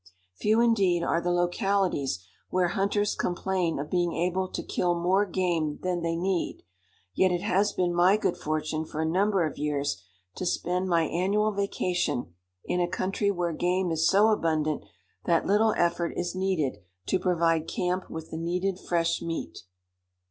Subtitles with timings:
[0.33, 5.77] Few indeed are the localities where hunters complain of being able to kill more game
[5.83, 6.63] than they need;
[7.13, 10.01] yet it has been my good fortune for a number of years
[10.37, 12.33] to spend my annual vacation
[12.65, 14.83] in a country where game is so abundant
[15.25, 19.59] that little effort is needed to provide camp with the needed fresh meat.